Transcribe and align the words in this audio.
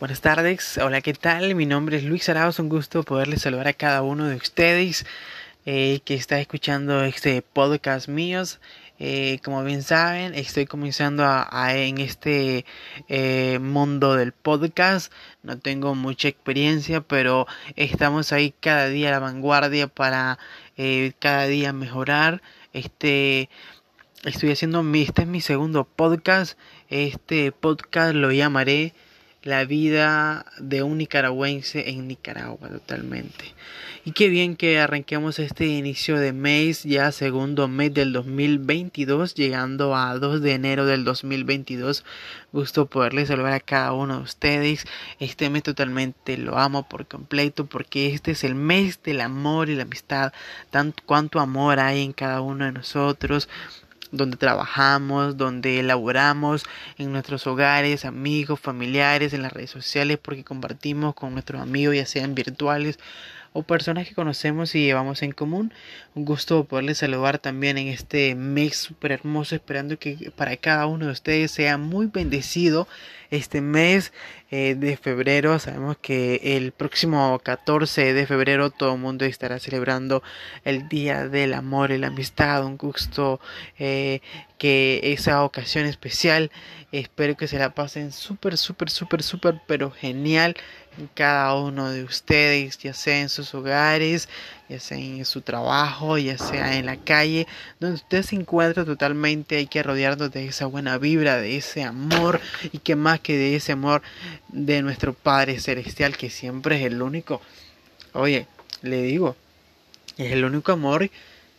Buenas 0.00 0.20
tardes, 0.20 0.76
hola, 0.78 1.00
¿qué 1.02 1.14
tal? 1.14 1.54
Mi 1.54 1.66
nombre 1.66 1.96
es 1.96 2.02
Luis 2.02 2.28
Arauz, 2.28 2.58
un 2.58 2.68
gusto 2.68 3.04
poderles 3.04 3.42
saludar 3.42 3.68
a 3.68 3.72
cada 3.74 4.02
uno 4.02 4.26
de 4.26 4.34
ustedes 4.34 5.06
eh, 5.66 6.00
que 6.04 6.14
está 6.14 6.40
escuchando 6.40 7.04
este 7.04 7.42
podcast 7.42 8.08
míos. 8.08 8.58
Eh, 8.98 9.38
como 9.44 9.62
bien 9.62 9.84
saben, 9.84 10.34
estoy 10.34 10.66
comenzando 10.66 11.24
a, 11.24 11.76
en 11.76 11.98
este 11.98 12.66
eh, 13.08 13.60
mundo 13.60 14.16
del 14.16 14.32
podcast. 14.32 15.12
No 15.44 15.60
tengo 15.60 15.94
mucha 15.94 16.26
experiencia, 16.26 17.00
pero 17.00 17.46
estamos 17.76 18.32
ahí 18.32 18.52
cada 18.58 18.88
día 18.88 19.10
a 19.10 19.12
la 19.12 19.20
vanguardia 19.20 19.86
para 19.86 20.40
cada 21.20 21.46
día 21.46 21.72
mejorar. 21.72 22.42
Este, 22.72 23.48
estoy 24.24 24.50
haciendo 24.50 24.82
mi, 24.82 25.02
este 25.02 25.22
es 25.22 25.28
mi 25.28 25.40
segundo 25.40 25.84
podcast. 25.84 26.58
Este 26.88 27.52
podcast 27.52 28.12
lo 28.16 28.32
llamaré 28.32 28.92
la 29.44 29.64
vida 29.64 30.46
de 30.58 30.82
un 30.82 30.98
nicaragüense 30.98 31.90
en 31.90 32.08
Nicaragua 32.08 32.68
totalmente. 32.68 33.54
Y 34.06 34.12
qué 34.12 34.28
bien 34.28 34.56
que 34.56 34.78
arranquemos 34.78 35.38
este 35.38 35.66
inicio 35.66 36.18
de 36.18 36.32
mes, 36.32 36.82
ya 36.82 37.10
segundo 37.12 37.68
mes 37.68 37.94
del 37.94 38.12
2022, 38.12 39.34
llegando 39.34 39.96
a 39.96 40.18
2 40.18 40.42
de 40.42 40.52
enero 40.52 40.84
del 40.84 41.04
2022. 41.04 42.04
Gusto 42.52 42.86
poderles 42.86 43.28
saludar 43.28 43.54
a 43.54 43.60
cada 43.60 43.92
uno 43.92 44.18
de 44.18 44.24
ustedes. 44.24 44.86
Este 45.20 45.48
mes 45.48 45.62
totalmente 45.62 46.36
lo 46.36 46.58
amo 46.58 46.86
por 46.86 47.06
completo 47.06 47.66
porque 47.66 48.12
este 48.12 48.32
es 48.32 48.44
el 48.44 48.54
mes 48.54 49.02
del 49.02 49.22
amor 49.22 49.70
y 49.70 49.74
la 49.74 49.84
amistad. 49.84 50.32
Tanto 50.70 51.02
cuánto 51.06 51.40
amor 51.40 51.80
hay 51.80 52.02
en 52.02 52.12
cada 52.12 52.42
uno 52.42 52.66
de 52.66 52.72
nosotros 52.72 53.48
donde 54.12 54.36
trabajamos, 54.36 55.36
donde 55.36 55.80
elaboramos, 55.80 56.64
en 56.98 57.12
nuestros 57.12 57.46
hogares, 57.46 58.04
amigos, 58.04 58.60
familiares, 58.60 59.32
en 59.32 59.42
las 59.42 59.52
redes 59.52 59.70
sociales, 59.70 60.18
porque 60.20 60.44
compartimos 60.44 61.14
con 61.14 61.32
nuestros 61.32 61.60
amigos, 61.60 61.96
ya 61.96 62.06
sean 62.06 62.34
virtuales 62.34 62.98
o 63.56 63.62
personas 63.62 64.08
que 64.08 64.14
conocemos 64.14 64.74
y 64.74 64.84
llevamos 64.84 65.22
en 65.22 65.30
común. 65.30 65.72
Un 66.16 66.24
gusto 66.24 66.64
poderles 66.64 66.98
saludar 66.98 67.38
también 67.38 67.78
en 67.78 67.86
este 67.86 68.34
mes 68.34 68.76
súper 68.76 69.12
hermoso, 69.12 69.54
esperando 69.54 69.96
que 69.96 70.32
para 70.36 70.56
cada 70.56 70.86
uno 70.86 71.06
de 71.06 71.12
ustedes 71.12 71.52
sea 71.52 71.78
muy 71.78 72.06
bendecido 72.06 72.88
este 73.30 73.60
mes 73.60 74.12
eh, 74.56 74.76
de 74.76 74.96
febrero. 74.96 75.58
Sabemos 75.58 75.96
que 76.00 76.40
el 76.56 76.70
próximo 76.70 77.40
14 77.42 78.14
de 78.14 78.24
febrero 78.24 78.70
todo 78.70 78.94
el 78.94 79.00
mundo 79.00 79.24
estará 79.24 79.58
celebrando 79.58 80.22
el 80.64 80.88
Día 80.88 81.28
del 81.28 81.54
Amor 81.54 81.90
y 81.90 81.98
la 81.98 82.06
Amistad. 82.06 82.64
Un 82.64 82.76
gusto 82.76 83.40
eh, 83.80 84.20
que 84.56 85.00
esa 85.02 85.42
ocasión 85.42 85.86
especial. 85.86 86.52
Espero 86.92 87.36
que 87.36 87.48
se 87.48 87.58
la 87.58 87.74
pasen 87.74 88.12
súper, 88.12 88.56
súper, 88.56 88.90
súper, 88.90 89.24
súper, 89.24 89.60
pero 89.66 89.90
genial 89.90 90.54
cada 91.14 91.54
uno 91.56 91.90
de 91.90 92.04
ustedes, 92.04 92.78
ya 92.78 92.92
sea 92.94 93.20
en 93.20 93.28
sus 93.28 93.54
hogares, 93.54 94.28
ya 94.68 94.80
sea 94.80 94.98
en 94.98 95.24
su 95.24 95.42
trabajo, 95.42 96.18
ya 96.18 96.38
sea 96.38 96.76
en 96.78 96.86
la 96.86 96.96
calle, 96.96 97.46
donde 97.80 97.96
usted 97.96 98.22
se 98.22 98.36
encuentra 98.36 98.84
totalmente, 98.84 99.56
hay 99.56 99.66
que 99.66 99.82
rodearnos 99.82 100.32
de 100.32 100.46
esa 100.46 100.66
buena 100.66 100.98
vibra, 100.98 101.36
de 101.36 101.56
ese 101.56 101.82
amor 101.82 102.40
y 102.72 102.78
que 102.78 102.96
más 102.96 103.20
que 103.20 103.36
de 103.36 103.56
ese 103.56 103.72
amor 103.72 104.02
de 104.48 104.82
nuestro 104.82 105.12
Padre 105.12 105.60
Celestial, 105.60 106.16
que 106.16 106.30
siempre 106.30 106.76
es 106.76 106.86
el 106.86 107.02
único, 107.02 107.40
oye, 108.12 108.46
le 108.82 109.02
digo, 109.02 109.36
es 110.16 110.32
el 110.32 110.44
único 110.44 110.72
amor 110.72 111.10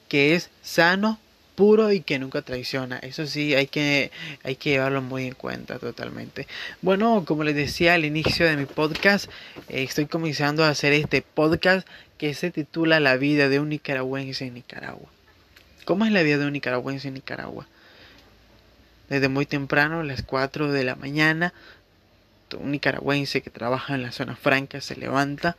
que 0.08 0.36
es 0.36 0.50
sano, 0.62 1.19
puro 1.56 1.92
y 1.92 2.02
que 2.02 2.20
nunca 2.20 2.42
traiciona. 2.42 2.98
Eso 3.00 3.25
sí, 3.25 3.56
hay 3.56 3.67
que, 3.67 4.11
hay 4.44 4.56
que 4.56 4.72
llevarlo 4.72 5.02
muy 5.02 5.25
en 5.25 5.34
cuenta 5.34 5.80
totalmente. 5.80 6.47
Bueno, 6.81 7.23
como 7.25 7.44
les 7.44 7.56
decía 7.56 7.94
al 7.94 8.06
inicio 8.06 8.45
de 8.45 8.58
mi 8.58 8.66
podcast, 8.66 9.30
eh, 9.70 9.84
estoy 9.84 10.06
comenzando 10.06 10.64
a 10.64 10.70
hacer 10.70 10.94
este 10.94 11.22
podcast 11.22 11.88
que 12.17 12.34
se 12.34 12.52
titula 12.52 13.00
La 13.00 13.17
vida 13.17 13.50
de 13.50 13.59
un 13.59 13.70
nicaragüense 13.70 14.45
en 14.45 14.56
Nicaragua. 14.56 15.09
¿Cómo 15.85 16.06
es 16.06 16.12
la 16.12 16.24
vida 16.24 16.38
de 16.38 16.47
un 16.47 16.53
nicaragüense 16.53 17.07
en 17.07 17.13
Nicaragua? 17.16 17.68
Desde 19.09 19.29
muy 19.29 19.46
temprano, 19.46 20.00
a 20.00 20.03
las 20.03 20.24
4 20.24 20.72
de 20.72 20.84
la 20.84 20.96
mañana, 20.96 21.53
un 22.59 22.72
nicaragüense 22.72 23.41
que 23.41 23.50
trabaja 23.50 23.96
en 23.96 24.02
la 24.02 24.12
zona 24.12 24.35
franca 24.35 24.81
se 24.81 24.96
levanta. 24.96 25.58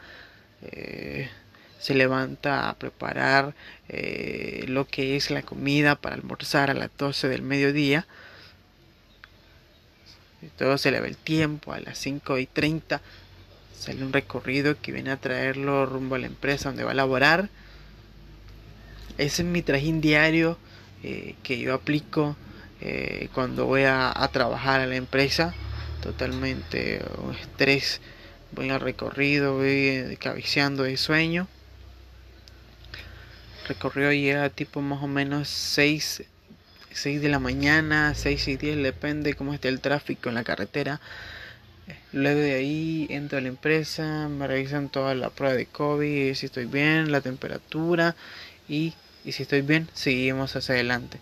Eh, 0.63 1.29
se 1.79 1.95
levanta 1.95 2.69
a 2.69 2.75
preparar 2.75 3.55
eh, 3.89 4.65
lo 4.69 4.87
que 4.87 5.17
es 5.17 5.31
la 5.31 5.43
comida 5.43 5.95
para 5.97 6.15
almorzar 6.15 6.71
a 6.71 6.75
las 6.75 6.91
12 6.97 7.29
del 7.29 7.43
mediodía. 7.43 8.07
Todo 10.57 10.79
se 10.79 10.91
le 10.91 11.01
va 11.01 11.07
el 11.07 11.17
tiempo, 11.17 11.73
a 11.73 11.81
las 11.81 11.99
5 11.99 12.39
y 12.39 12.47
30 12.47 13.01
sale 13.79 14.03
un 14.05 14.13
recorrido 14.13 14.81
que 14.81 14.91
viene 14.91 15.11
a 15.11 15.17
traerlo 15.17 15.85
rumbo 15.87 16.15
a 16.15 16.19
la 16.19 16.27
empresa 16.27 16.71
donde 16.71 16.85
va 16.85 16.93
a 16.93 16.95
laborar. 16.95 17.51
Ese 19.19 19.43
es 19.43 19.49
mi 19.49 19.63
trajín 19.63 20.01
diario 20.01 20.59
eh, 21.03 21.35
que 21.43 21.59
yo 21.59 21.75
aplico 21.75 22.37
eh, 22.81 23.29
cuando 23.35 23.67
voy 23.67 23.83
a, 23.83 24.11
a, 24.11 24.29
trabajar 24.29 24.81
a 24.81 24.87
la 24.87 24.97
empresa. 24.97 25.55
Totalmente 26.03 27.03
un 27.19 27.35
estrés. 27.35 28.01
Voy 28.53 28.71
al 28.71 28.81
recorrido, 28.81 29.57
voy 29.57 30.17
cabeceando 30.21 30.85
de 30.85 30.97
sueño 30.97 31.49
recorrió 33.67 34.13
ya 34.13 34.49
tipo 34.51 34.81
más 34.81 35.03
o 35.03 35.07
menos 35.07 35.49
6, 35.49 36.25
6 36.93 37.21
de 37.21 37.29
la 37.29 37.39
mañana, 37.39 38.15
6 38.15 38.49
y 38.49 38.57
10, 38.57 38.83
depende 38.83 39.35
cómo 39.35 39.53
esté 39.55 39.69
el 39.69 39.81
tráfico 39.81 40.29
en 40.29 40.35
la 40.35 40.45
carretera. 40.45 41.01
Luego 42.13 42.41
de 42.41 42.55
ahí 42.55 43.07
entro 43.11 43.39
a 43.39 43.41
la 43.41 43.49
empresa, 43.49 44.29
me 44.29 44.47
revisan 44.47 44.89
toda 44.89 45.15
la 45.15 45.31
prueba 45.31 45.55
de 45.55 45.67
COVID, 45.67 46.35
si 46.35 46.47
estoy 46.47 46.67
bien, 46.67 47.13
la 47.13 47.21
temperatura 47.21 48.17
y, 48.69 48.95
y 49.25 49.33
si 49.33 49.43
estoy 49.43 49.61
bien, 49.61 49.89
seguimos 49.93 50.57
hacia 50.57 50.75
adelante. 50.75 51.19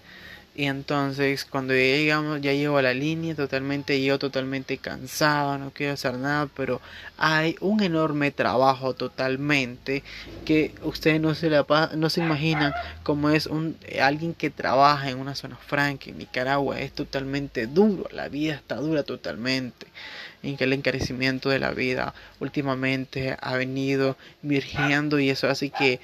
Y 0.57 0.67
entonces 0.67 1.45
cuando 1.45 1.75
ya 1.75 1.81
llegamos, 1.81 2.41
ya 2.41 2.53
llego 2.53 2.79
a 2.79 2.83
la 2.83 2.95
línea, 2.95 3.35
totalmente 3.35 4.01
yo 4.05 4.21
totalmente 4.21 4.79
cansado, 4.79 5.59
no 5.59 5.73
quiero 5.73 5.95
hacer 5.95 6.15
nada, 6.15 6.49
pero 6.55 6.81
hay 7.19 7.57
un 7.61 7.83
enorme 7.83 8.31
trabajo 8.31 8.95
totalmente 8.95 10.05
que 10.45 10.73
ustedes 10.83 11.21
no 11.21 11.35
se 11.35 11.51
la 11.51 11.67
no 11.97 12.09
se 12.09 12.21
imaginan 12.21 12.73
cómo 13.03 13.31
es 13.31 13.47
un 13.47 13.77
alguien 14.01 14.33
que 14.33 14.49
trabaja 14.49 15.11
en 15.11 15.19
una 15.19 15.35
zona 15.35 15.57
franca 15.57 16.11
en 16.11 16.19
Nicaragua, 16.19 16.79
es 16.79 16.93
totalmente 16.93 17.67
duro, 17.67 18.09
la 18.13 18.29
vida 18.29 18.55
está 18.55 18.77
dura 18.77 19.03
totalmente. 19.03 19.87
En 20.45 20.59
que 20.59 20.65
el 20.65 20.75
encarecimiento 20.75 21.49
de 21.49 21.59
la 21.59 21.71
vida 21.71 22.15
últimamente 22.39 23.35
ha 23.41 23.57
venido 23.57 24.19
virgiendo 24.43 25.19
y 25.19 25.31
eso 25.31 25.49
hace 25.49 25.71
que 25.71 26.01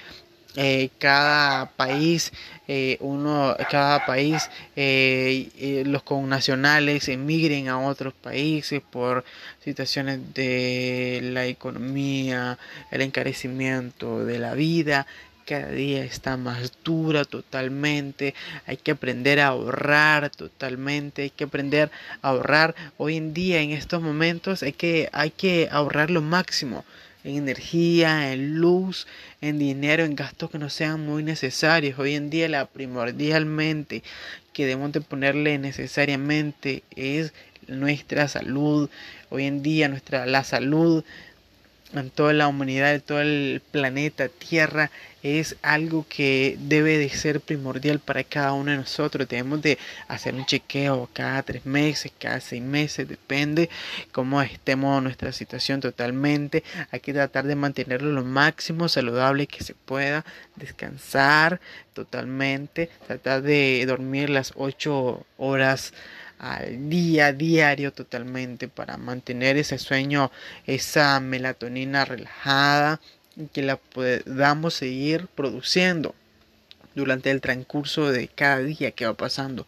eh, 0.56 0.90
cada 0.98 1.66
país, 1.70 2.32
eh, 2.66 2.96
uno, 3.00 3.56
cada 3.70 4.04
país, 4.04 4.50
eh, 4.74 5.84
los 5.86 6.02
connacionales 6.02 7.08
emigren 7.08 7.68
a 7.68 7.78
otros 7.78 8.14
países 8.14 8.82
por 8.82 9.24
situaciones 9.62 10.34
de 10.34 11.20
la 11.22 11.46
economía, 11.46 12.58
el 12.90 13.02
encarecimiento 13.02 14.24
de 14.24 14.38
la 14.40 14.54
vida, 14.54 15.06
cada 15.46 15.70
día 15.70 16.04
está 16.04 16.36
más 16.36 16.72
dura 16.84 17.24
totalmente, 17.24 18.34
hay 18.66 18.76
que 18.76 18.92
aprender 18.92 19.40
a 19.40 19.48
ahorrar 19.48 20.30
totalmente, 20.30 21.22
hay 21.22 21.30
que 21.30 21.44
aprender 21.44 21.90
a 22.22 22.28
ahorrar. 22.28 22.74
Hoy 22.98 23.16
en 23.16 23.34
día 23.34 23.60
en 23.60 23.70
estos 23.70 24.00
momentos 24.00 24.62
hay 24.62 24.72
que 24.72 25.08
hay 25.12 25.30
que 25.30 25.68
ahorrar 25.70 26.10
lo 26.10 26.22
máximo 26.22 26.84
en 27.24 27.36
energía, 27.36 28.32
en 28.32 28.56
luz, 28.56 29.06
en 29.40 29.58
dinero, 29.58 30.04
en 30.04 30.16
gastos 30.16 30.50
que 30.50 30.58
no 30.58 30.70
sean 30.70 31.04
muy 31.04 31.22
necesarios. 31.22 31.98
Hoy 31.98 32.14
en 32.14 32.30
día 32.30 32.48
la 32.48 32.66
primordialmente 32.66 34.02
que 34.52 34.66
debemos 34.66 34.92
de 34.92 35.00
ponerle 35.00 35.58
necesariamente 35.58 36.82
es 36.96 37.32
nuestra 37.66 38.28
salud. 38.28 38.90
Hoy 39.28 39.44
en 39.44 39.62
día 39.62 39.88
nuestra 39.88 40.26
la 40.26 40.44
salud 40.44 41.04
en 41.92 42.10
toda 42.10 42.32
la 42.32 42.48
humanidad, 42.48 42.94
en 42.94 43.00
todo 43.00 43.20
el 43.20 43.62
planeta 43.70 44.28
Tierra, 44.28 44.90
es 45.22 45.56
algo 45.60 46.06
que 46.08 46.56
debe 46.60 46.96
de 46.96 47.10
ser 47.10 47.40
primordial 47.40 47.98
para 47.98 48.24
cada 48.24 48.52
uno 48.52 48.70
de 48.70 48.78
nosotros. 48.78 49.28
Debemos 49.28 49.60
de 49.60 49.78
hacer 50.08 50.34
un 50.34 50.46
chequeo 50.46 51.10
cada 51.12 51.42
tres 51.42 51.66
meses, 51.66 52.12
cada 52.18 52.40
seis 52.40 52.62
meses, 52.62 53.06
depende 53.06 53.68
cómo 54.12 54.40
estemos 54.40 55.02
nuestra 55.02 55.32
situación 55.32 55.80
totalmente. 55.80 56.64
Hay 56.90 57.00
que 57.00 57.12
tratar 57.12 57.46
de 57.46 57.54
mantenerlo 57.54 58.12
lo 58.12 58.24
máximo 58.24 58.88
saludable 58.88 59.46
que 59.46 59.62
se 59.62 59.74
pueda, 59.74 60.24
descansar 60.56 61.60
totalmente, 61.92 62.88
tratar 63.06 63.42
de 63.42 63.84
dormir 63.86 64.30
las 64.30 64.52
ocho 64.56 65.26
horas 65.36 65.92
al 66.40 66.88
día 66.88 67.34
diario 67.34 67.92
totalmente 67.92 68.66
para 68.66 68.96
mantener 68.96 69.58
ese 69.58 69.78
sueño, 69.78 70.32
esa 70.66 71.20
melatonina 71.20 72.06
relajada 72.06 72.98
que 73.52 73.62
la 73.62 73.76
podamos 73.76 74.72
seguir 74.72 75.26
produciendo 75.28 76.14
durante 76.94 77.30
el 77.30 77.42
transcurso 77.42 78.10
de 78.10 78.28
cada 78.28 78.58
día 78.60 78.90
que 78.92 79.04
va 79.04 79.14
pasando. 79.14 79.66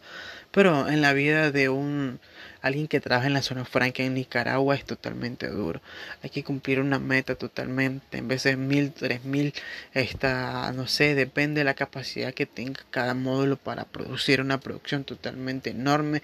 Pero 0.51 0.89
en 0.89 1.01
la 1.01 1.13
vida 1.13 1.51
de 1.51 1.69
un 1.69 2.19
alguien 2.63 2.87
que 2.87 3.01
trabaja 3.01 3.27
en 3.27 3.33
la 3.33 3.41
zona 3.41 3.65
franca 3.65 4.03
en 4.03 4.15
Nicaragua 4.15 4.75
es 4.75 4.85
totalmente 4.85 5.47
duro. 5.49 5.81
Hay 6.23 6.29
que 6.29 6.43
cumplir 6.43 6.79
una 6.79 6.97
meta 6.97 7.35
totalmente, 7.35 8.17
en 8.17 8.27
vez 8.29 8.43
de 8.43 8.55
mil, 8.55 8.93
tres 8.93 9.25
mil, 9.25 9.53
está, 9.93 10.71
no 10.71 10.87
sé, 10.87 11.13
depende 11.13 11.59
de 11.59 11.65
la 11.65 11.73
capacidad 11.73 12.33
que 12.33 12.45
tenga 12.45 12.79
cada 12.89 13.13
módulo 13.13 13.57
para 13.57 13.83
producir 13.83 14.39
una 14.41 14.59
producción 14.61 15.03
totalmente 15.03 15.71
enorme 15.71 16.21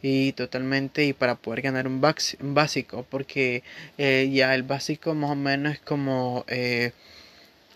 y 0.00 0.32
totalmente 0.32 1.04
y 1.04 1.12
para 1.12 1.34
poder 1.34 1.62
ganar 1.62 1.88
un, 1.88 2.00
básico, 2.00 3.04
porque 3.10 3.64
eh, 3.98 4.30
ya 4.32 4.54
el 4.54 4.62
básico 4.62 5.14
más 5.14 5.30
o 5.30 5.34
menos 5.34 5.74
es 5.74 5.80
como 5.80 6.44
eh, 6.46 6.92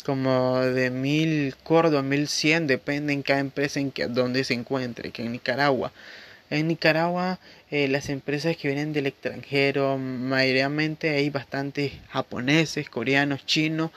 como 0.04 0.60
de 0.60 0.90
mil 0.90 1.56
cordo 1.64 1.98
a 1.98 2.02
mil 2.02 2.28
cien, 2.28 2.66
depende 2.66 3.12
en 3.12 3.22
cada 3.22 3.40
empresa 3.40 3.80
en 3.80 3.90
que, 3.90 4.06
donde 4.06 4.44
se 4.44 4.54
encuentre, 4.54 5.10
que 5.10 5.22
en 5.22 5.32
Nicaragua. 5.32 5.92
En 6.54 6.68
Nicaragua 6.68 7.40
eh, 7.68 7.88
las 7.88 8.08
empresas 8.08 8.56
que 8.56 8.68
vienen 8.68 8.92
del 8.92 9.08
extranjero, 9.08 9.98
mayormente 9.98 11.10
hay 11.10 11.28
bastantes 11.28 11.94
japoneses, 12.10 12.88
coreanos, 12.88 13.44
chinos, 13.44 13.90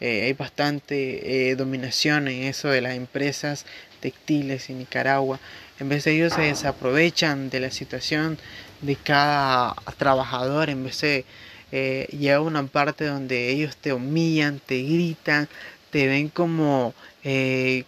eh, 0.00 0.22
hay 0.24 0.32
bastante 0.32 1.50
eh, 1.50 1.54
dominación 1.54 2.26
en 2.26 2.42
eso 2.42 2.66
de 2.68 2.80
las 2.80 2.94
empresas 2.94 3.64
textiles 4.00 4.70
en 4.70 4.78
Nicaragua. 4.80 5.38
En 5.78 5.88
vez 5.88 6.02
de 6.02 6.16
ellos 6.16 6.32
se 6.32 6.40
desaprovechan 6.40 7.48
de 7.48 7.60
la 7.60 7.70
situación 7.70 8.38
de 8.80 8.96
cada 8.96 9.76
trabajador, 9.96 10.68
en 10.68 10.82
vez 10.82 11.00
de 11.02 11.24
eh, 11.70 12.08
llega 12.10 12.40
una 12.40 12.66
parte 12.66 13.04
donde 13.04 13.50
ellos 13.50 13.76
te 13.76 13.92
humillan, 13.92 14.58
te 14.58 14.82
gritan, 14.82 15.48
te 15.92 16.08
ven 16.08 16.28
como, 16.28 16.92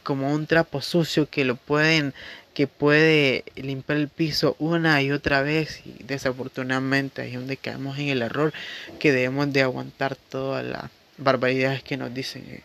como 0.04 0.32
un 0.32 0.46
trapo 0.46 0.80
sucio 0.80 1.28
que 1.28 1.44
lo 1.44 1.56
pueden 1.56 2.14
que 2.54 2.66
puede 2.66 3.44
limpiar 3.56 3.98
el 3.98 4.08
piso 4.08 4.56
una 4.58 5.00
y 5.02 5.10
otra 5.10 5.42
vez 5.42 5.82
y 5.86 6.02
desafortunadamente 6.04 7.22
ahí 7.22 7.30
es 7.30 7.34
donde 7.34 7.56
caemos 7.56 7.98
en 7.98 8.08
el 8.08 8.22
error 8.22 8.52
que 8.98 9.12
debemos 9.12 9.52
de 9.52 9.62
aguantar 9.62 10.16
todas 10.16 10.64
las 10.64 10.84
barbaridades 11.18 11.82
que 11.82 11.96
nos 11.96 12.12
dicen 12.12 12.44
eh, 12.48 12.62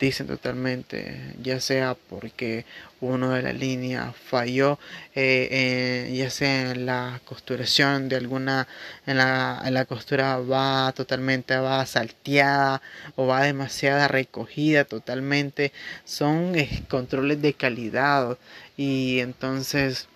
dicen 0.00 0.26
totalmente, 0.26 1.34
ya 1.42 1.60
sea 1.60 1.94
porque 2.08 2.64
uno 3.00 3.30
de 3.30 3.42
la 3.42 3.52
línea 3.52 4.12
falló, 4.12 4.78
eh, 5.14 6.10
ya 6.16 6.30
sea 6.30 6.72
en 6.72 6.86
la 6.86 7.20
costuración 7.26 8.08
de 8.08 8.16
alguna, 8.16 8.66
en 9.06 9.18
la, 9.18 9.62
en 9.64 9.74
la 9.74 9.84
costura 9.84 10.38
va 10.38 10.92
totalmente, 10.92 11.56
va 11.58 11.84
salteada 11.86 12.80
o 13.14 13.26
va 13.26 13.42
demasiada 13.42 14.08
recogida 14.08 14.84
totalmente, 14.84 15.72
son 16.04 16.56
eh, 16.56 16.82
controles 16.88 17.42
de 17.42 17.52
calidad 17.52 18.38
y 18.76 19.20
entonces 19.20 20.08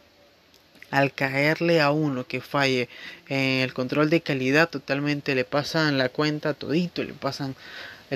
al 0.91 1.13
caerle 1.13 1.81
a 1.81 1.91
uno 1.91 2.25
que 2.27 2.41
falle 2.41 2.89
en 3.29 3.61
el 3.63 3.75
control 3.75 4.11
de 4.11 4.21
calidad 4.21 4.71
totalmente 4.71 5.35
le 5.35 5.45
pasan 5.45 5.99
la 5.99 6.09
cuenta 6.09 6.55
todito, 6.55 7.03
le 7.03 7.13
pasan 7.15 7.57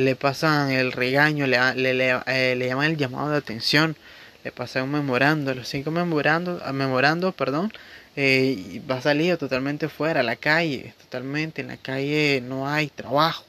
le 0.01 0.17
pasan 0.17 0.71
el 0.71 0.93
regaño, 0.93 1.47
le, 1.47 1.59
le, 1.75 2.21
eh, 2.27 2.55
le, 2.57 2.67
llaman 2.67 2.93
el 2.93 2.97
llamado 2.97 3.31
de 3.31 3.39
atención, 3.39 3.97
le 4.45 4.53
pasan 4.53 4.85
un 4.85 4.93
memorando, 4.93 5.55
los 5.55 5.69
cinco 5.69 5.91
memorando, 5.91 6.61
ah, 6.65 6.73
memorando 6.73 7.33
perdón, 7.33 7.73
eh, 8.17 8.83
va 8.91 9.01
salido 9.01 9.39
totalmente 9.39 9.89
fuera, 9.89 10.21
a 10.21 10.23
la 10.23 10.37
calle, 10.37 10.95
totalmente, 11.01 11.63
en 11.63 11.69
la 11.69 11.77
calle 11.77 12.43
no 12.45 12.69
hay 12.69 12.89
trabajo, 12.89 13.45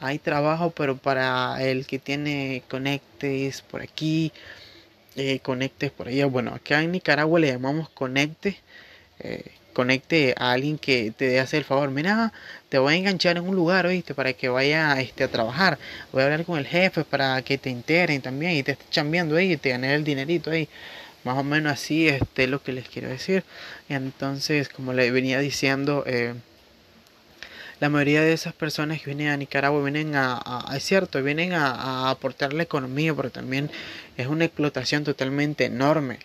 hay 0.00 0.18
trabajo, 0.18 0.70
pero 0.70 0.96
para 0.96 1.62
el 1.62 1.86
que 1.86 1.98
tiene 1.98 2.62
conectes 2.68 3.62
por 3.62 3.82
aquí, 3.82 4.32
eh, 5.16 5.40
conectes 5.40 5.90
por 5.90 6.08
allá, 6.08 6.26
bueno, 6.26 6.54
acá 6.54 6.82
en 6.82 6.92
Nicaragua 6.92 7.40
le 7.40 7.48
llamamos 7.48 7.90
conectes, 7.90 8.56
eh, 9.20 9.44
conecte 9.72 10.34
a 10.38 10.52
alguien 10.52 10.78
que 10.78 11.12
te 11.16 11.40
hace 11.40 11.58
el 11.58 11.64
favor, 11.64 11.90
mira, 11.90 12.32
te 12.68 12.78
voy 12.78 12.94
a 12.94 12.96
enganchar 12.96 13.36
en 13.36 13.44
un 13.44 13.54
lugar, 13.54 13.86
oíste, 13.86 14.14
para 14.14 14.32
que 14.32 14.48
vaya 14.48 15.00
este, 15.00 15.24
a 15.24 15.28
trabajar, 15.28 15.78
voy 16.12 16.22
a 16.22 16.24
hablar 16.26 16.44
con 16.44 16.58
el 16.58 16.66
jefe 16.66 17.04
para 17.04 17.40
que 17.42 17.58
te 17.58 17.70
integren 17.70 18.20
también 18.20 18.52
y 18.52 18.62
te 18.62 18.72
estén 18.72 18.90
chambeando 18.90 19.36
ahí 19.36 19.52
y 19.52 19.56
te 19.56 19.70
ganen 19.70 19.90
el 19.92 20.04
dinerito 20.04 20.50
ahí. 20.50 20.68
Más 21.24 21.36
o 21.38 21.44
menos 21.44 21.72
así 21.72 22.08
este, 22.08 22.44
es 22.44 22.50
lo 22.50 22.62
que 22.62 22.72
les 22.72 22.88
quiero 22.88 23.08
decir. 23.08 23.44
Entonces, 23.88 24.68
como 24.70 24.92
le 24.94 25.10
venía 25.10 25.38
diciendo, 25.38 26.02
eh, 26.06 26.34
la 27.78 27.88
mayoría 27.90 28.22
de 28.22 28.32
esas 28.32 28.54
personas 28.54 29.00
que 29.00 29.06
vienen 29.06 29.28
a 29.28 29.36
Nicaragua 29.36 29.82
vienen 29.82 30.14
a, 30.14 30.64
es 30.74 30.84
cierto, 30.84 31.22
vienen 31.22 31.52
a, 31.52 31.70
a 31.72 32.10
aportar 32.10 32.52
la 32.54 32.62
economía, 32.62 33.14
pero 33.14 33.30
también 33.30 33.70
es 34.16 34.26
una 34.26 34.46
explotación 34.46 35.04
totalmente 35.04 35.66
enorme 35.66 36.18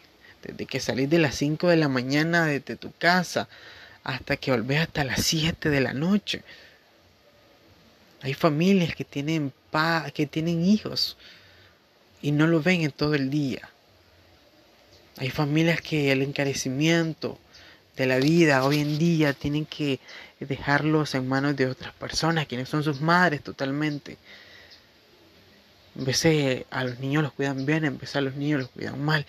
de 0.53 0.65
que 0.65 0.79
salís 0.79 1.09
de 1.09 1.19
las 1.19 1.35
5 1.35 1.67
de 1.69 1.77
la 1.77 1.89
mañana 1.89 2.45
desde 2.45 2.75
tu 2.75 2.91
casa 2.91 3.47
hasta 4.03 4.37
que 4.37 4.51
volvés 4.51 4.81
hasta 4.81 5.03
las 5.03 5.23
7 5.23 5.69
de 5.69 5.81
la 5.81 5.93
noche. 5.93 6.43
Hay 8.21 8.33
familias 8.33 8.95
que 8.95 9.03
tienen 9.03 9.53
pa 9.71 10.09
que 10.13 10.25
tienen 10.25 10.65
hijos 10.65 11.17
y 12.21 12.31
no 12.31 12.47
lo 12.47 12.61
ven 12.61 12.81
en 12.81 12.91
todo 12.91 13.15
el 13.15 13.29
día. 13.29 13.69
Hay 15.17 15.29
familias 15.29 15.81
que 15.81 16.11
el 16.11 16.21
encarecimiento 16.21 17.37
de 17.95 18.05
la 18.05 18.17
vida 18.17 18.63
hoy 18.63 18.79
en 18.79 18.97
día 18.97 19.33
tienen 19.33 19.65
que 19.65 19.99
dejarlos 20.39 21.15
en 21.15 21.27
manos 21.27 21.55
de 21.55 21.67
otras 21.67 21.93
personas, 21.93 22.47
quienes 22.47 22.67
son 22.67 22.83
sus 22.83 23.01
madres 23.01 23.41
totalmente. 23.41 24.17
En 25.97 26.03
de 26.03 26.65
a 26.71 26.83
los 26.83 26.99
niños 26.99 27.23
los 27.23 27.31
cuidan 27.31 27.65
bien, 27.65 27.85
en 27.85 27.97
vez 27.97 28.15
a 28.15 28.21
los 28.21 28.35
niños 28.35 28.61
los 28.61 28.69
cuidan 28.69 29.01
mal. 29.03 29.25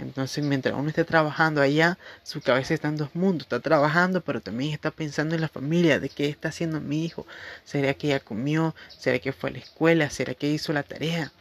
Entonces, 0.00 0.44
mientras 0.44 0.74
uno 0.74 0.88
esté 0.88 1.04
trabajando 1.04 1.60
allá, 1.60 1.98
su 2.22 2.40
cabeza 2.40 2.74
está 2.74 2.88
en 2.88 2.96
dos 2.96 3.14
mundos. 3.14 3.42
Está 3.42 3.60
trabajando, 3.60 4.20
pero 4.22 4.40
también 4.40 4.72
está 4.72 4.90
pensando 4.90 5.34
en 5.34 5.40
la 5.40 5.48
familia, 5.48 6.00
de 6.00 6.08
qué 6.08 6.28
está 6.28 6.48
haciendo 6.48 6.80
mi 6.80 7.04
hijo. 7.04 7.26
¿Será 7.64 7.94
que 7.94 8.08
ya 8.08 8.20
comió? 8.20 8.74
¿Será 8.88 9.18
que 9.18 9.32
fue 9.32 9.50
a 9.50 9.52
la 9.54 9.58
escuela? 9.58 10.10
¿Será 10.10 10.34
que 10.34 10.48
hizo 10.48 10.72
la 10.72 10.82
tarea? 10.82 11.32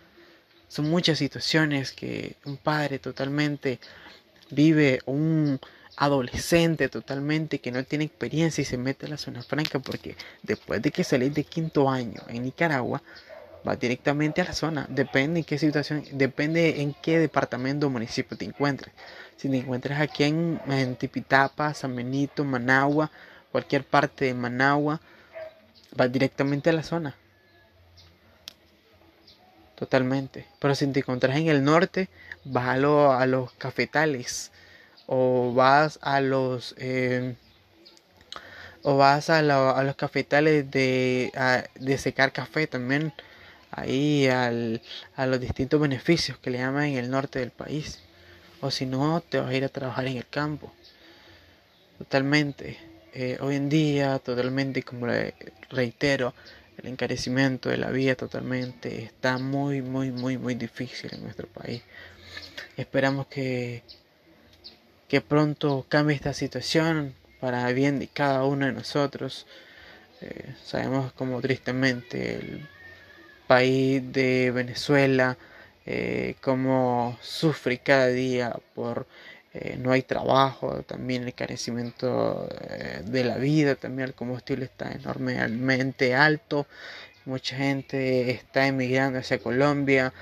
Son 0.68 0.90
muchas 0.90 1.18
situaciones 1.18 1.92
que 1.92 2.36
un 2.46 2.58
padre 2.58 3.00
totalmente 3.00 3.80
vive, 4.52 5.02
un 5.06 5.60
adolescente 5.98 6.88
totalmente 6.88 7.60
que 7.60 7.72
no 7.72 7.84
tiene 7.84 8.06
experiencia 8.06 8.62
y 8.62 8.66
se 8.66 8.78
mete 8.78 9.06
a 9.06 9.10
la 9.10 9.18
zona 9.18 9.44
franca 9.44 9.80
porque 9.80 10.16
después 10.44 10.82
de 10.82 10.92
que 10.92 11.04
salís 11.04 11.34
de 11.34 11.44
quinto 11.44 11.90
año 11.90 12.22
en 12.30 12.44
Nicaragua, 12.44 13.02
va 13.68 13.76
directamente 13.76 14.42
a 14.42 14.46
la 14.46 14.54
zona. 14.54 14.86
Depende 14.90 15.40
en 15.40 15.46
qué 15.46 15.58
situación, 15.58 16.04
depende 16.12 16.82
en 16.82 16.94
qué 16.94 17.20
departamento 17.20 17.88
o 17.88 17.90
municipio 17.90 18.38
te 18.38 18.46
encuentres. 18.46 18.94
Si 19.38 19.50
te 19.50 19.58
encuentras 19.58 20.02
aquí 20.02 20.24
en, 20.24 20.96
Tipitapa, 20.98 21.74
San 21.74 21.96
Benito, 21.96 22.44
Managua, 22.44 23.10
cualquier 23.52 23.84
parte 23.84 24.26
de 24.26 24.34
Managua, 24.34 25.00
va 26.00 26.08
directamente 26.08 26.70
a 26.70 26.74
la 26.74 26.84
zona. 26.84 27.16
Totalmente. 29.76 30.46
Pero 30.60 30.76
si 30.76 30.88
te 30.88 31.00
encuentras 31.00 31.38
en 31.38 31.48
el 31.48 31.64
norte, 31.64 32.10
vas 32.44 32.68
a, 32.68 33.26
los 33.26 33.52
cafetales. 33.54 34.52
O 35.08 35.54
vas 35.54 36.00
a 36.02 36.20
los... 36.20 36.76
Eh, 36.78 37.36
o 38.82 38.98
vas 38.98 39.30
a, 39.30 39.42
los 39.42 39.96
cafetales 39.96 40.70
de, 40.70 41.32
de 41.76 41.98
secar 41.98 42.32
café 42.32 42.68
también 42.68 43.14
ahí 43.72 44.28
al, 44.28 44.82
a 45.16 45.26
los 45.26 45.40
distintos 45.40 45.80
beneficios 45.80 46.38
que 46.38 46.50
le 46.50 46.60
llaman 46.60 46.86
en 46.86 46.98
el 46.98 47.10
norte 47.10 47.40
del 47.40 47.52
país. 47.52 48.00
O 48.62 48.72
si 48.72 48.86
no, 48.86 49.22
te 49.22 49.40
vas 49.40 49.50
a 49.50 49.56
ir 49.56 49.64
a 49.64 49.70
trabajar 49.70 50.08
en 50.08 50.18
el 50.18 50.28
campo. 50.28 50.72
Totalmente. 51.98 52.78
Eh, 53.14 53.38
hoy 53.42 53.56
en 53.56 53.70
día, 53.70 54.20
totalmente, 54.20 54.84
como 54.84 55.08
le 55.08 55.34
reitero, 55.70 56.34
el 56.78 56.88
encarecimiento 56.88 57.70
de 57.70 57.78
la 57.78 57.90
vida 57.90 58.16
totalmente 58.16 59.04
está 59.04 59.38
muy, 59.38 59.82
muy, 59.82 60.12
muy, 60.12 60.38
muy 60.38 60.56
difícil 60.56 61.14
en 61.14 61.24
nuestro 61.24 61.48
país. 61.48 61.82
Esperamos 62.78 63.28
que, 63.28 63.84
que 65.08 65.22
pronto 65.22 65.86
cambie 65.90 66.16
esta 66.16 66.34
situación 66.34 67.16
para 67.40 67.70
bien 67.72 68.00
de 68.00 68.08
cada 68.08 68.46
uno 68.46 68.66
de 68.66 68.74
nosotros. 68.74 69.46
Eh, 70.22 70.54
sabemos 70.64 71.12
como 71.14 71.42
tristemente 71.42 72.36
el 72.36 72.68
país 73.50 74.04
de 74.14 74.52
Venezuela, 74.52 75.36
eh, 75.88 76.36
cómo 76.40 77.18
sufre 77.20 77.80
cada 77.80 78.06
día 78.10 78.56
por 78.76 79.08
eh, 79.56 79.76
no 79.80 79.92
hay 79.92 80.04
trabajo, 80.04 80.84
también 80.84 81.24
el 81.24 81.34
carecimiento 81.34 82.48
eh, 82.70 83.02
de 83.04 83.24
la 83.24 83.38
vida, 83.38 83.74
también 83.74 84.10
el 84.10 84.14
combustible 84.14 84.66
está 84.66 84.92
enormemente 84.92 86.14
alto, 86.14 86.68
mucha 87.26 87.58
gente 87.58 88.30
está 88.30 88.68
emigrando 88.68 89.18
hacia 89.18 89.40
Colombia, 89.40 90.14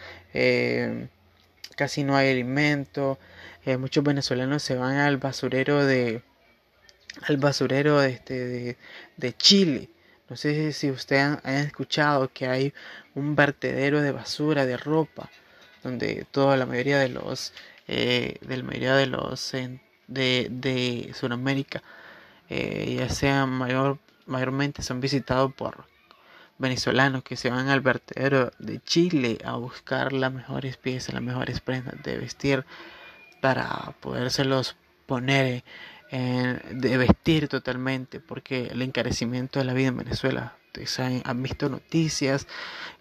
casi 1.75 2.05
no 2.05 2.15
hay 2.15 2.31
alimento, 2.31 3.19
muchos 3.77 4.05
venezolanos 4.05 4.63
se 4.63 4.75
van 4.75 4.95
al 4.95 5.17
basurero 5.17 5.85
de 5.85 6.21
al 7.23 7.35
basurero 7.35 8.01
este, 8.03 8.77
de 9.17 9.33
Chile 9.35 9.89
no 10.29 10.35
sé 10.35 10.73
si 10.73 10.91
ustedes 10.91 11.39
han, 11.43 11.55
escuchado 11.55 12.31
que 12.33 12.47
hay 12.47 12.73
un 13.15 13.35
vertedero 13.35 14.01
de 14.01 14.11
basura, 14.11 14.65
de 14.65 14.77
ropa, 14.77 15.29
donde 15.83 16.25
toda 16.31 16.57
la 16.57 16.65
mayoría 16.65 16.99
de 16.99 17.09
los, 17.09 17.53
eh, 17.87 18.37
de 18.41 18.63
mayoría 18.63 18.95
de 18.95 19.07
los 19.07 19.53
de, 20.07 20.47
de 20.49 21.11
Sudamérica 21.13 21.81
eh, 22.49 22.95
ya 22.99 23.09
sean 23.09 23.49
mayor, 23.49 23.99
mayormente 24.25 24.81
son 24.81 25.01
visitados 25.01 25.53
por 25.53 25.85
venezolanos 26.57 27.23
que 27.23 27.35
se 27.35 27.49
van 27.49 27.69
al 27.69 27.81
vertedero 27.81 28.51
de 28.59 28.79
Chile 28.81 29.37
a 29.43 29.55
buscar 29.55 30.13
las 30.13 30.33
mejores 30.33 30.77
piezas, 30.77 31.13
las 31.13 31.23
mejores 31.23 31.61
prendas 31.61 32.01
de 32.03 32.17
vestir 32.17 32.65
para 33.41 33.93
podérselos 33.99 34.75
poner 35.05 35.63
de 36.11 36.97
vestir 36.97 37.47
totalmente, 37.47 38.19
porque 38.19 38.67
el 38.67 38.81
encarecimiento 38.81 39.59
de 39.59 39.65
la 39.65 39.73
vida 39.73 39.89
en 39.89 39.97
Venezuela, 39.97 40.55
ustedes 40.67 40.99
han, 40.99 41.43
visto 41.43 41.69
noticias 41.69 42.47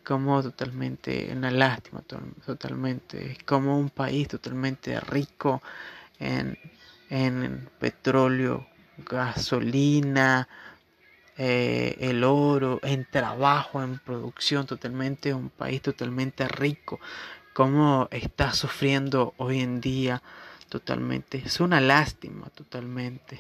como 0.05 0.43
totalmente 0.43 1.31
una 1.33 1.51
lástima, 1.51 2.03
totalmente, 2.45 3.39
como 3.45 3.79
un 3.79 3.91
país 3.91 4.29
totalmente 4.29 4.99
rico 5.01 5.63
en, 6.19 6.59
en 7.11 7.69
petróleo, 7.79 8.67
gasolina, 8.99 10.49
eh, 11.39 11.97
el 12.01 12.25
oro, 12.25 12.81
en 12.83 13.07
trabajo, 13.11 13.83
en 13.83 13.99
producción, 13.99 14.67
totalmente 14.67 15.35
un 15.35 15.51
país 15.51 15.83
totalmente 15.83 16.49
rico, 16.49 16.99
como 17.53 18.09
está 18.11 18.53
sufriendo 18.53 19.35
hoy 19.37 19.61
en 19.61 19.81
día 19.81 20.23
totalmente. 20.69 21.43
Es 21.45 21.61
una 21.61 21.81
lástima 21.81 22.49
totalmente. 22.51 23.39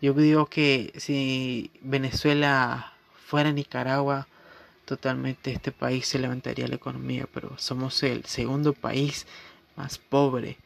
Yo 0.00 0.14
digo 0.14 0.46
que 0.46 0.92
si 0.96 1.70
Venezuela 1.82 2.94
fuera 3.26 3.52
Nicaragua, 3.52 4.26
totalmente 4.84 5.52
este 5.52 5.72
país 5.72 6.06
se 6.06 6.18
levantaría 6.18 6.66
la 6.68 6.76
economía, 6.76 7.28
pero 7.32 7.56
somos 7.58 8.02
el 8.02 8.24
segundo 8.24 8.72
país 8.72 9.26
más 9.76 9.98
pobre 9.98 10.58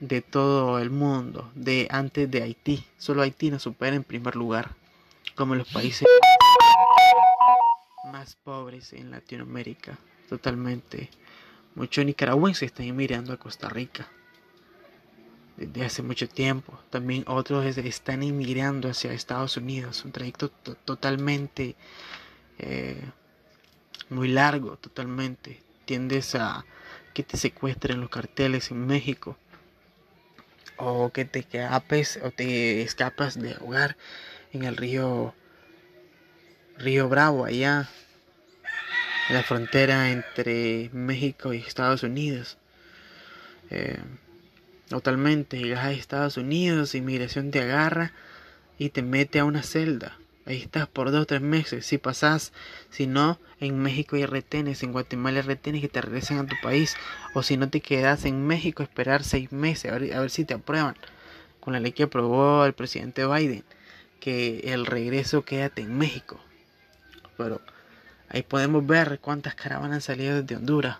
de 0.00 0.22
todo 0.22 0.78
el 0.78 0.90
mundo, 0.90 1.50
de 1.54 1.88
antes 1.90 2.30
de 2.30 2.42
Haití. 2.42 2.84
Solo 2.96 3.22
Haití 3.22 3.50
nos 3.50 3.62
supera 3.62 3.96
en 3.96 4.04
primer 4.04 4.36
lugar, 4.36 4.70
como 5.34 5.54
los 5.54 5.68
países 5.68 6.06
más 8.12 8.36
pobres 8.36 8.92
en 8.92 9.10
Latinoamérica, 9.10 9.98
totalmente. 10.28 11.10
Muchos 11.74 12.04
nicaragüenses 12.04 12.68
están 12.68 12.94
mirando 12.94 13.32
a 13.32 13.36
Costa 13.36 13.68
Rica 13.68 14.08
desde 15.56 15.84
hace 15.84 16.02
mucho 16.02 16.28
tiempo. 16.28 16.78
También 16.90 17.24
otros 17.26 17.64
están 17.78 18.22
inmigrando 18.22 18.88
hacia 18.88 19.12
Estados 19.12 19.56
Unidos, 19.56 20.04
un 20.04 20.12
trayecto 20.12 20.50
totalmente 20.50 21.76
eh, 22.58 23.02
muy 24.10 24.28
largo, 24.28 24.76
totalmente. 24.76 25.62
Tiendes 25.84 26.34
a 26.34 26.64
que 27.14 27.22
te 27.22 27.36
secuestren 27.36 28.00
los 28.00 28.10
carteles 28.10 28.70
en 28.70 28.86
México 28.86 29.36
o 30.76 31.10
que 31.10 31.24
te 31.24 31.38
escapes 31.38 32.20
o 32.22 32.30
te 32.30 32.82
escapas 32.82 33.40
de 33.40 33.56
hogar 33.60 33.96
en 34.52 34.64
el 34.64 34.76
río 34.76 35.34
Río 36.76 37.08
Bravo 37.08 37.46
allá 37.46 37.88
en 39.28 39.34
la 39.34 39.42
frontera 39.42 40.10
entre 40.10 40.90
México 40.92 41.54
y 41.54 41.58
Estados 41.58 42.02
Unidos. 42.02 42.58
Eh, 43.70 43.98
Totalmente, 44.88 45.58
llegas 45.58 45.84
a 45.84 45.92
Estados 45.92 46.36
Unidos, 46.36 46.94
inmigración 46.94 47.50
te 47.50 47.60
agarra 47.60 48.12
y 48.78 48.90
te 48.90 49.02
mete 49.02 49.40
a 49.40 49.44
una 49.44 49.64
celda. 49.64 50.16
Ahí 50.44 50.62
estás 50.62 50.86
por 50.86 51.10
dos 51.10 51.22
o 51.22 51.26
tres 51.26 51.40
meses. 51.40 51.84
Si 51.84 51.98
pasas, 51.98 52.52
si 52.90 53.08
no, 53.08 53.40
en 53.58 53.80
México 53.80 54.14
hay 54.14 54.26
retenes, 54.26 54.84
en 54.84 54.92
Guatemala 54.92 55.40
hay 55.40 55.46
retenes 55.46 55.80
que 55.80 55.88
te 55.88 56.00
regresan 56.00 56.38
a 56.38 56.46
tu 56.46 56.54
país. 56.62 56.94
O 57.34 57.42
si 57.42 57.56
no 57.56 57.68
te 57.68 57.80
quedas 57.80 58.24
en 58.26 58.46
México, 58.46 58.84
esperar 58.84 59.24
seis 59.24 59.50
meses 59.50 59.90
a 59.90 60.20
ver 60.20 60.30
si 60.30 60.44
te 60.44 60.54
aprueban. 60.54 60.94
Con 61.58 61.72
la 61.72 61.80
ley 61.80 61.90
que 61.90 62.04
aprobó 62.04 62.64
el 62.64 62.74
presidente 62.74 63.26
Biden, 63.26 63.64
que 64.20 64.72
el 64.72 64.86
regreso 64.86 65.44
quédate 65.44 65.82
en 65.82 65.98
México. 65.98 66.38
Pero 67.36 67.60
ahí 68.28 68.44
podemos 68.44 68.86
ver 68.86 69.18
cuántas 69.20 69.56
caravanas 69.56 69.96
han 69.96 70.02
salido 70.02 70.42
desde 70.42 70.54
Honduras 70.54 70.98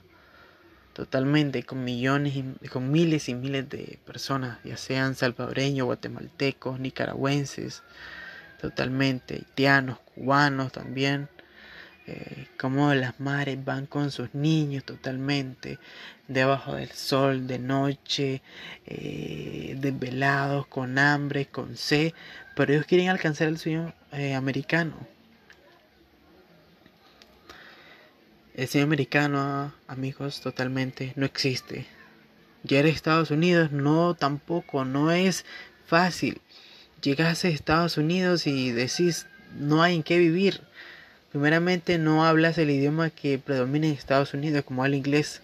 totalmente 0.96 1.62
con 1.62 1.84
millones 1.84 2.32
y 2.36 2.68
con 2.68 2.90
miles 2.90 3.28
y 3.28 3.34
miles 3.34 3.68
de 3.68 3.98
personas, 4.06 4.58
ya 4.64 4.78
sean 4.78 5.14
salvadoreños, 5.14 5.84
guatemaltecos, 5.84 6.80
nicaragüenses, 6.80 7.82
totalmente 8.62 9.34
haitianos, 9.34 9.98
cubanos 10.14 10.72
también, 10.72 11.28
eh, 12.06 12.46
como 12.58 12.94
las 12.94 13.20
madres 13.20 13.62
van 13.62 13.84
con 13.84 14.10
sus 14.10 14.34
niños 14.34 14.84
totalmente 14.84 15.78
debajo 16.28 16.76
del 16.76 16.90
sol, 16.92 17.46
de 17.46 17.58
noche, 17.58 18.40
eh, 18.86 19.76
desvelados, 19.78 20.66
con 20.66 20.98
hambre, 20.98 21.44
con 21.44 21.76
sed, 21.76 22.14
pero 22.54 22.72
ellos 22.72 22.86
quieren 22.86 23.10
alcanzar 23.10 23.48
el 23.48 23.58
sueño 23.58 23.92
eh, 24.12 24.34
americano 24.34 25.15
El 28.56 28.68
cine 28.68 28.84
americano, 28.84 29.74
amigos, 29.86 30.40
totalmente 30.40 31.12
no 31.14 31.26
existe. 31.26 31.84
Llegar 32.62 32.86
a 32.86 32.88
Estados 32.88 33.30
Unidos 33.30 33.70
no 33.70 34.14
tampoco, 34.14 34.86
no 34.86 35.12
es 35.12 35.44
fácil. 35.84 36.40
Llegas 37.02 37.44
a 37.44 37.48
Estados 37.48 37.98
Unidos 37.98 38.46
y 38.46 38.72
decís 38.72 39.26
no 39.58 39.82
hay 39.82 39.96
en 39.96 40.02
qué 40.02 40.16
vivir. 40.16 40.62
Primeramente 41.32 41.98
no 41.98 42.24
hablas 42.24 42.56
el 42.56 42.70
idioma 42.70 43.10
que 43.10 43.38
predomina 43.38 43.88
en 43.88 43.92
Estados 43.92 44.32
Unidos 44.32 44.64
como 44.64 44.86
el 44.86 44.94
inglés. 44.94 45.42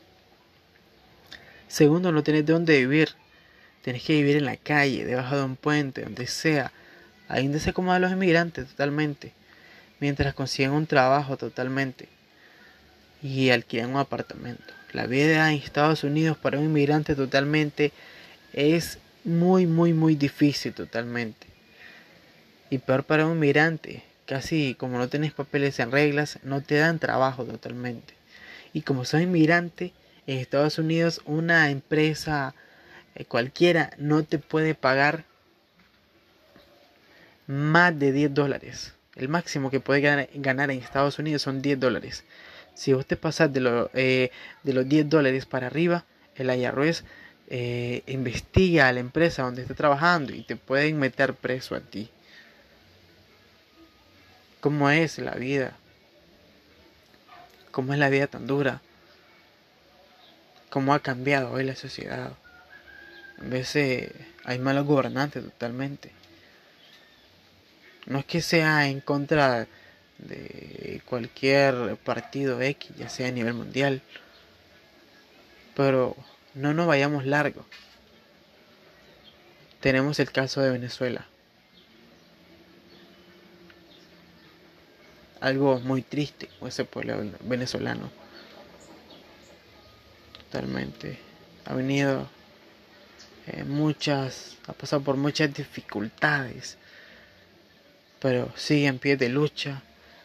Segundo, 1.68 2.12
no 2.12 2.22
tienes 2.22 2.46
de 2.46 2.54
dónde 2.54 2.78
vivir. 2.78 3.10
Tienes 3.82 4.04
que 4.04 4.14
vivir 4.14 4.38
en 4.38 4.46
la 4.46 4.56
calle, 4.56 5.04
debajo 5.04 5.36
de 5.36 5.44
un 5.44 5.56
puente, 5.56 6.00
donde 6.00 6.26
sea. 6.26 6.72
Ahí 7.28 7.42
donde 7.42 7.60
se 7.60 7.68
acomodan 7.68 8.00
los 8.00 8.12
inmigrantes 8.12 8.68
totalmente. 8.68 9.34
Mientras 10.00 10.32
consiguen 10.32 10.70
un 10.70 10.86
trabajo 10.86 11.36
totalmente 11.36 12.08
y 13.22 13.50
alquilan 13.50 13.90
un 13.90 13.96
apartamento. 13.98 14.74
La 14.92 15.06
vida 15.06 15.50
en 15.50 15.58
Estados 15.58 16.04
Unidos 16.04 16.36
para 16.36 16.58
un 16.58 16.66
inmigrante 16.66 17.14
totalmente 17.14 17.92
es 18.52 18.98
muy, 19.24 19.66
muy, 19.66 19.92
muy 19.92 20.16
difícil 20.16 20.74
totalmente. 20.74 21.46
Y 22.68 22.78
peor 22.78 23.04
para 23.04 23.26
un 23.26 23.36
inmigrante, 23.36 24.02
casi 24.26 24.74
como 24.74 24.98
no 24.98 25.08
tienes 25.08 25.32
papeles 25.32 25.78
en 25.78 25.92
reglas, 25.92 26.38
no 26.42 26.62
te 26.62 26.76
dan 26.76 26.98
trabajo 26.98 27.44
totalmente. 27.44 28.14
Y 28.72 28.82
como 28.82 29.04
sos 29.04 29.20
inmigrante, 29.20 29.92
en 30.26 30.38
Estados 30.38 30.78
Unidos 30.78 31.20
una 31.24 31.70
empresa 31.70 32.54
eh, 33.14 33.24
cualquiera 33.24 33.90
no 33.98 34.24
te 34.24 34.38
puede 34.38 34.74
pagar 34.74 35.24
más 37.46 37.98
de 37.98 38.12
10 38.12 38.34
dólares. 38.34 38.94
El 39.16 39.28
máximo 39.28 39.70
que 39.70 39.80
puede 39.80 40.00
ganar 40.00 40.70
en 40.70 40.78
Estados 40.78 41.18
Unidos 41.18 41.42
son 41.42 41.60
10 41.60 41.78
dólares. 41.78 42.24
Si 42.74 42.92
vos 42.92 43.06
te 43.06 43.16
de, 43.16 43.88
eh, 43.94 44.30
de 44.62 44.72
los 44.72 44.88
10 44.88 45.08
dólares 45.08 45.46
para 45.46 45.66
arriba, 45.66 46.04
el 46.34 46.50
IRS 46.50 47.04
eh, 47.48 48.02
investiga 48.06 48.88
a 48.88 48.92
la 48.92 49.00
empresa 49.00 49.42
donde 49.42 49.62
está 49.62 49.74
trabajando 49.74 50.32
y 50.32 50.42
te 50.42 50.56
pueden 50.56 50.98
meter 50.98 51.34
preso 51.34 51.74
a 51.74 51.80
ti. 51.80 52.08
¿Cómo 54.60 54.88
es 54.90 55.18
la 55.18 55.34
vida? 55.34 55.76
¿Cómo 57.70 57.92
es 57.92 57.98
la 57.98 58.08
vida 58.08 58.26
tan 58.26 58.46
dura? 58.46 58.80
¿Cómo 60.70 60.94
ha 60.94 61.00
cambiado 61.00 61.52
hoy 61.52 61.64
la 61.64 61.76
sociedad? 61.76 62.32
A 63.38 63.44
veces 63.44 64.12
hay 64.44 64.58
malos 64.58 64.86
gobernantes 64.86 65.42
totalmente. 65.42 66.12
No 68.06 68.18
es 68.18 68.24
que 68.24 68.40
sea 68.40 68.88
en 68.88 69.00
contra 69.00 69.66
de 70.28 71.02
cualquier 71.06 71.96
partido 71.96 72.60
X, 72.60 72.90
ya 72.96 73.08
sea 73.08 73.28
a 73.28 73.32
nivel 73.32 73.54
mundial. 73.54 74.02
Pero 75.74 76.16
no 76.54 76.74
nos 76.74 76.86
vayamos 76.86 77.26
largo. 77.26 77.64
Tenemos 79.80 80.18
el 80.20 80.30
caso 80.30 80.60
de 80.60 80.70
Venezuela. 80.70 81.26
Algo 85.40 85.80
muy 85.80 86.02
triste 86.02 86.48
ese 86.64 86.84
pueblo 86.84 87.20
venezolano. 87.40 88.10
Totalmente. 90.50 91.18
Ha 91.64 91.74
venido 91.74 92.28
eh, 93.48 93.64
muchas, 93.64 94.56
ha 94.68 94.72
pasado 94.72 95.02
por 95.02 95.16
muchas 95.16 95.52
dificultades, 95.52 96.78
pero 98.20 98.52
sigue 98.56 98.86
en 98.86 98.98
pie 99.00 99.16
de 99.16 99.28
lucha 99.30 99.82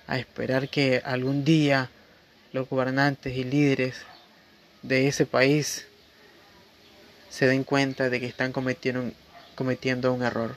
a 0.08 0.18
esperar 0.18 0.70
que 0.70 1.02
algún 1.04 1.44
día 1.44 1.90
los 2.54 2.68
gobernantes 2.70 3.36
y 3.36 3.44
líderes 3.44 3.96
de 4.82 5.08
ese 5.08 5.26
país 5.26 5.86
se 7.30 7.46
den 7.46 7.64
cuenta 7.64 8.10
de 8.10 8.20
que 8.20 8.26
están 8.26 8.54
cometiendo, 8.54 9.12
cometiendo 9.56 10.14
un 10.14 10.24
error. 10.24 10.56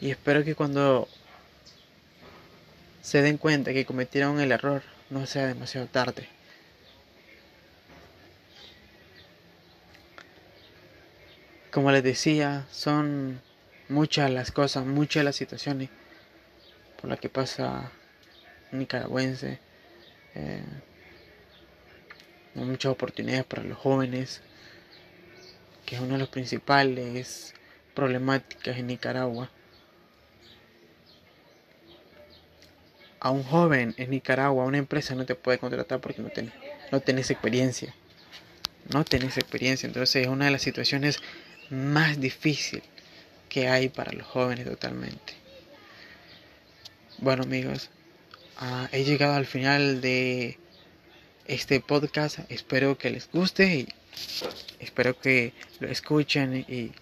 Y 0.00 0.10
espero 0.10 0.44
que 0.44 0.54
cuando 0.54 1.08
se 3.02 3.22
den 3.22 3.38
cuenta 3.38 3.72
que 3.72 3.86
cometieron 3.86 4.40
el 4.40 4.50
error 4.50 4.82
no 5.10 5.26
sea 5.26 5.46
demasiado 5.46 5.86
tarde. 5.86 6.28
Como 11.70 11.90
les 11.92 12.02
decía, 12.02 12.66
son 12.70 13.40
muchas 13.88 14.30
las 14.30 14.50
cosas, 14.50 14.86
muchas 14.86 15.24
las 15.24 15.36
situaciones 15.36 15.90
por 17.00 17.10
las 17.10 17.20
que 17.20 17.28
pasa 17.28 17.90
nicaragüense. 18.78 19.58
Eh, 20.34 20.62
muchas 22.54 22.92
oportunidades 22.92 23.44
para 23.44 23.62
los 23.62 23.78
jóvenes, 23.78 24.40
que 25.86 25.96
es 25.96 26.00
una 26.00 26.14
de 26.14 26.18
las 26.20 26.28
principales 26.28 27.54
problemáticas 27.94 28.76
en 28.76 28.86
Nicaragua. 28.86 29.50
A 33.20 33.30
un 33.30 33.42
joven 33.42 33.94
en 33.96 34.10
Nicaragua, 34.10 34.64
una 34.64 34.78
empresa 34.78 35.14
no 35.14 35.24
te 35.24 35.34
puede 35.34 35.58
contratar 35.58 36.00
porque 36.00 36.20
no, 36.20 36.28
ten, 36.28 36.52
no 36.92 37.00
tenés 37.00 37.30
experiencia. 37.30 37.94
No 38.92 39.02
tenés 39.02 39.38
experiencia, 39.38 39.86
entonces 39.86 40.22
es 40.22 40.28
una 40.28 40.44
de 40.44 40.50
las 40.50 40.62
situaciones 40.62 41.20
más 41.70 42.20
difíciles 42.20 42.84
que 43.48 43.68
hay 43.68 43.88
para 43.88 44.12
los 44.12 44.26
jóvenes 44.26 44.66
totalmente. 44.66 45.32
Bueno 47.18 47.44
amigos, 47.44 47.88
ah, 48.58 48.88
he 48.92 49.04
llegado 49.04 49.34
al 49.34 49.46
final 49.46 50.00
de 50.00 50.58
este 51.46 51.80
podcast. 51.80 52.38
Espero 52.48 52.96
que 52.98 53.10
les 53.10 53.30
guste 53.30 53.76
y 53.76 53.88
espero 54.80 55.18
que 55.18 55.52
lo 55.80 55.88
escuchen 55.88 56.64
y 56.68 56.92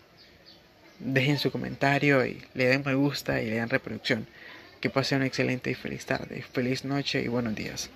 dejen 0.99 1.38
su 1.38 1.50
comentario 1.50 2.25
y 2.25 2.42
le 2.54 2.66
den 2.66 2.82
me 2.85 2.94
gusta 2.94 3.40
y 3.42 3.47
le 3.47 3.56
den 3.56 3.68
reproducción. 3.68 4.26
Que 4.80 4.90
pasen 4.90 5.18
una 5.18 5.26
excelente 5.26 5.71
y 5.71 5.75
feliz 5.75 6.06
tarde, 6.06 6.44
feliz 6.52 6.85
noche 6.85 7.23
y 7.23 7.28
buenos 7.28 7.54
días. 7.54 7.90